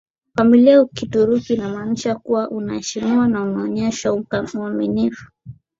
[0.37, 5.27] familia ya Kituruki inamaanisha kuwa unaheshimiwa na unaonyeshwa uaminifu